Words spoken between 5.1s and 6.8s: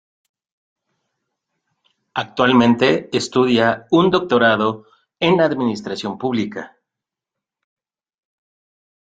en Administración Pública.